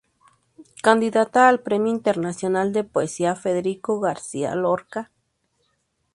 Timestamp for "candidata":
0.81-1.47